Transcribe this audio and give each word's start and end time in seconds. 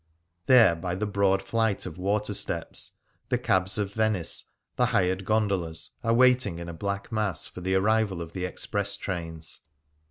There, 0.47 0.75
by 0.75 0.95
the 0.95 1.05
broad 1.05 1.43
flight 1.43 1.85
of 1.85 1.99
water 1.99 2.33
steps, 2.33 2.93
the 3.29 3.37
cabs 3.37 3.77
of 3.77 3.93
Venice, 3.93 4.45
the 4.75 4.87
hired 4.87 5.25
gondolas, 5.25 5.91
are 6.03 6.11
waiting 6.11 6.57
in 6.57 6.67
a 6.67 6.73
black 6.73 7.11
mass 7.11 7.45
for 7.45 7.61
the 7.61 7.75
arrival 7.75 8.19
of 8.19 8.33
the 8.33 8.45
express 8.45 8.97
trains. 8.97 9.59